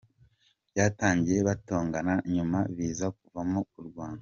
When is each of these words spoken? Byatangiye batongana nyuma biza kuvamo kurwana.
Byatangiye 0.71 1.39
batongana 1.47 2.13
nyuma 2.33 2.59
biza 2.75 3.07
kuvamo 3.17 3.59
kurwana. 3.71 4.19